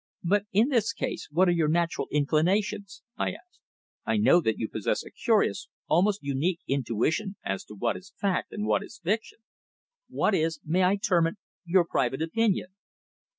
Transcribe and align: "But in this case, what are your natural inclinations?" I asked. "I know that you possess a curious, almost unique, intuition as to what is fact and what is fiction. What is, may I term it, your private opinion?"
"But 0.23 0.45
in 0.51 0.69
this 0.69 0.93
case, 0.93 1.27
what 1.29 1.47
are 1.47 1.51
your 1.51 1.67
natural 1.67 2.07
inclinations?" 2.09 3.03
I 3.17 3.33
asked. 3.33 3.59
"I 4.03 4.17
know 4.17 4.41
that 4.41 4.57
you 4.57 4.67
possess 4.67 5.03
a 5.03 5.11
curious, 5.11 5.67
almost 5.87 6.23
unique, 6.23 6.59
intuition 6.67 7.35
as 7.45 7.63
to 7.65 7.75
what 7.75 7.95
is 7.95 8.11
fact 8.19 8.51
and 8.51 8.65
what 8.65 8.81
is 8.81 8.97
fiction. 9.03 9.43
What 10.09 10.33
is, 10.33 10.59
may 10.65 10.83
I 10.83 10.95
term 10.95 11.27
it, 11.27 11.37
your 11.65 11.85
private 11.85 12.23
opinion?" 12.23 12.69